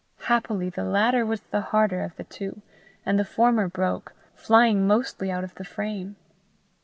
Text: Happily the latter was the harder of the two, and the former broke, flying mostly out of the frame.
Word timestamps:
Happily 0.23 0.71
the 0.71 0.83
latter 0.83 1.27
was 1.27 1.41
the 1.41 1.61
harder 1.61 2.03
of 2.03 2.15
the 2.15 2.23
two, 2.23 2.63
and 3.05 3.19
the 3.19 3.23
former 3.23 3.67
broke, 3.69 4.15
flying 4.33 4.87
mostly 4.87 5.29
out 5.29 5.43
of 5.43 5.53
the 5.53 5.63
frame. 5.63 6.15